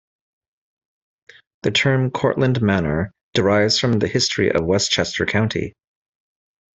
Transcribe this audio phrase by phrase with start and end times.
[1.61, 5.75] The term "Cortlandt Manor" derives from the history of Westchester County.